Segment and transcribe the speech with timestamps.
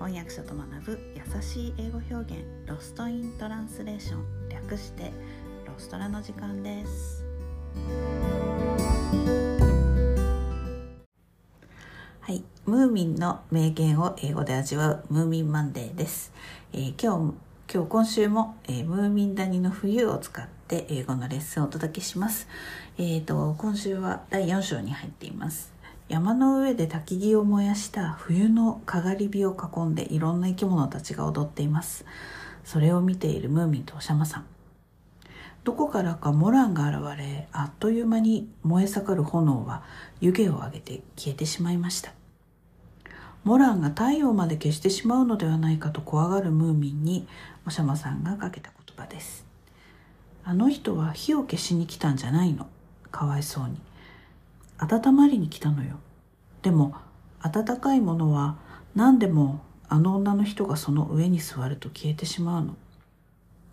[0.00, 5.12] 翻訳者と学ぶ優しい英語表現ロストイントランスレーション略して
[5.66, 7.22] ロストラの時間です。
[12.20, 16.32] はいムーミンの名言を英語で味わうムーミンマンデーです、
[16.72, 17.34] えー、今日
[17.70, 22.48] 今日今週も、えー、ムーミン谷の冬を使って英語のレッスンをお届けします。
[22.96, 25.78] えーと今週は第4章に入っています。
[26.10, 32.04] 山の上で焚き木を燃やした冬のかがり火を囲んでいろんな生き物たちが踊っています。
[32.64, 34.46] それを見ているムーミンとおしゃまさん。
[35.62, 39.84] どこからかモランが現れあっという間に燃え盛る炎は
[40.20, 42.12] 湯気を上げて消えてしまいました。
[43.44, 47.28] モランが太陽まで消してしまうのではないかと怖がるムーミンに
[47.64, 49.46] おしゃまさんがかけた言葉です。
[50.42, 52.66] あの人は火を消しに来たんじゃないの。
[53.12, 53.80] かわいそうに。
[54.80, 56.00] 温まりに来たのよ
[56.62, 56.94] でも
[57.40, 58.56] 温かいものは
[58.94, 62.76] 何でもあの女の人がその上に座ると消えてしまうの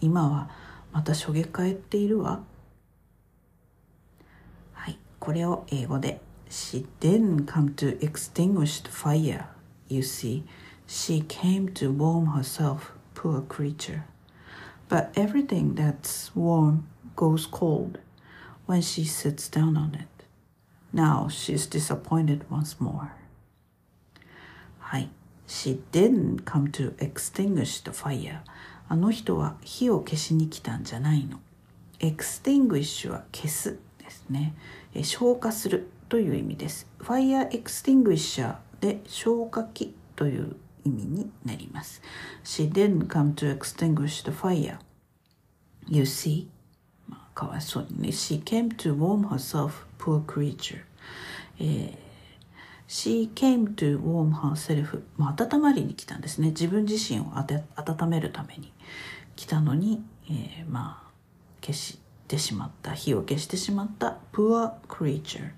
[0.00, 0.50] 今は
[0.92, 2.40] またしょげ返っているわ
[4.72, 9.44] はいこれを英語で She didn't come to extinguish the fire
[9.88, 10.42] you see
[10.86, 14.02] she came to warm herself poor creature
[14.88, 17.98] but everything that's warm goes cold
[18.66, 20.17] when she sits down on it
[20.92, 23.08] Now she's disappointed once more.
[24.78, 25.10] はい。
[25.46, 28.40] She didn't come to extinguish the fire.
[28.88, 31.40] あの人は火を消しに来たんじゃないの。
[32.00, 34.54] extinguish は消すですね。
[35.02, 36.86] 消火するという意味です。
[37.00, 42.00] fire extinguisher で消火器という意味になります。
[42.44, 44.78] She didn't come to extinguish the fire.
[45.86, 46.46] You see?
[47.34, 48.08] かわいそうにね。
[48.08, 50.80] She came to warm herself, poor creature.
[51.60, 51.96] えー、
[52.88, 55.02] She came to warm herself.
[55.18, 56.48] まあ、温まりに来たんですね。
[56.48, 58.72] 自分自身をあて温めるために
[59.36, 61.10] 来たのに、えー、まあ、
[61.60, 65.50] 消してしまった、火を消してしまった poor creature。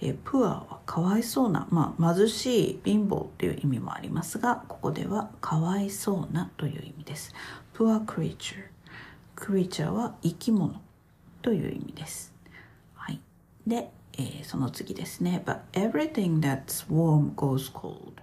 [0.00, 7.34] えー、poor はかわいそうな、まあ、貧しい、貧乏っていう意味もありますが、ここではかわいそうなという意味です。
[7.74, 8.68] poor creature。
[9.34, 10.80] creature は生き物
[11.42, 12.37] という意味です。
[13.68, 15.42] で、えー、その次ですね。
[15.44, 18.14] But everything that's warm goes cold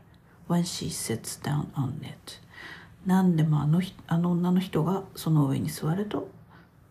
[0.49, 2.41] when she sits down on it.
[3.05, 6.27] 何でもあのあの女の人がその上に座ると、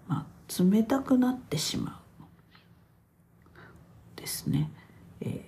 [0.07, 2.23] まあ、冷たくなってしまう。
[4.15, 4.71] ですね。
[5.21, 5.45] え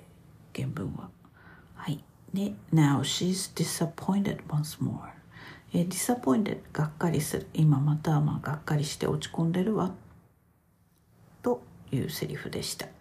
[0.53, 1.09] ー、原文は。
[1.77, 2.03] はい。
[2.35, 5.11] で、Now she's disappointed once more.
[5.73, 7.47] えー、disappointed がっかりする。
[7.55, 9.95] 今またまあがっかりして落ち込んでるわ。
[11.43, 11.63] と
[11.93, 12.96] いうセリフでした。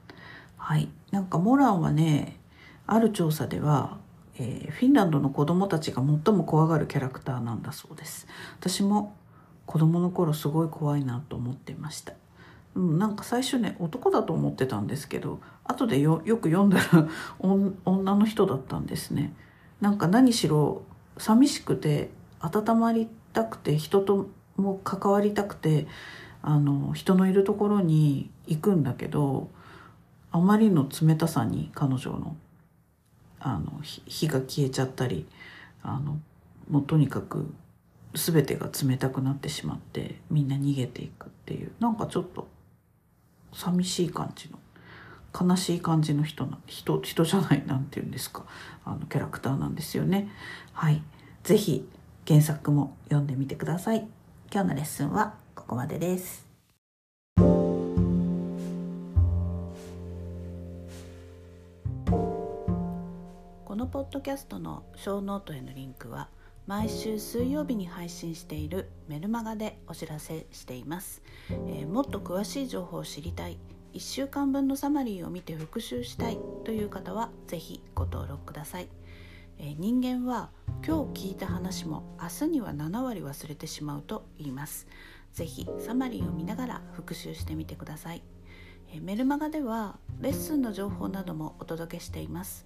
[0.65, 0.89] はい。
[1.11, 2.39] なんかモランはね、
[2.87, 3.99] ある調査では、
[4.39, 8.25] えー、フィンランドの子供たちが最も怖がるキャラクターなんだそうです。
[8.59, 9.15] 私も
[9.67, 12.13] 子供の頃すごい怖いなと思ってました。
[12.73, 19.35] うん、なんか最初ね男だと思ってたんですけど後でよよく読んだら女の人だったんですね。
[19.81, 20.81] なんか何しろ
[21.19, 22.09] 寂しくて
[22.39, 25.85] 温まりたくて人とも関わりたくて
[26.41, 29.51] あの人のいるところに行くんだけど
[30.35, 32.35] あまりの冷たさに彼女の
[33.39, 35.25] あの火が消えちゃったり
[35.81, 36.19] あの
[36.69, 37.53] もうとにかく
[38.13, 42.49] 全てが冷たくなってしまってみんな逃げていくっていうなんかちょっと
[43.53, 44.59] 寂しい感じの
[45.47, 48.43] 悲しい感じの人な人人じゃないなんて言うんですか
[48.83, 50.29] あのキャラクターなんですよね。
[50.73, 51.01] はい
[51.43, 51.87] 是非
[52.27, 54.05] 原作も読んでみてください。
[54.51, 56.54] 今日のレッスンはここまでです。
[63.75, 66.29] このポッドキャストのショーノートへのリンクは
[66.65, 73.57] 毎週水曜日に配信しているメルマガでお知らせしています、えー、もっと詳しい情報を知りたい
[73.93, 78.87] 1週間分のサマリーを見て復習したいという方は是非ご登録ください、
[79.59, 80.51] えー、人間は
[80.87, 84.87] 今日聞いた話も明日には7割忘れてしまうと言います。
[85.33, 88.23] ぜひサマリーを見ながら復習してみてください。
[89.01, 92.65] メルマガではレッスンの情報などもお届けしています。